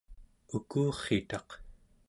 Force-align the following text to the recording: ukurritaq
ukurritaq 0.57 1.49